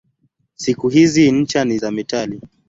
Siku 0.55 0.89
hizi 0.89 1.31
ncha 1.31 1.65
ni 1.65 1.77
za 1.77 1.91
metali. 1.91 2.41